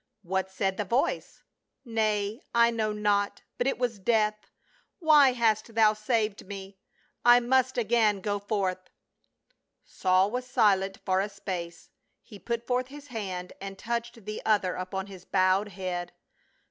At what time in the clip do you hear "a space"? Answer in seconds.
11.21-11.91